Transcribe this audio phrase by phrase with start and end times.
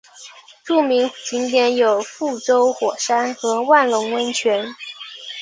[0.65, 4.67] 著名景点有覆舟火山和万隆温泉。